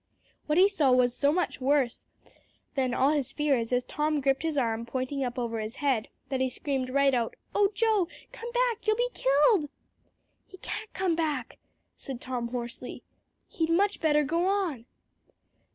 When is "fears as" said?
3.31-3.83